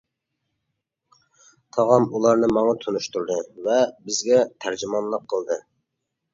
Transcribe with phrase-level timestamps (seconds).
[1.77, 5.63] تاغام ئۇلارنى ماڭا تونۇشتۇردى ۋە بىزگە تەرجىمانلىق قىلدى.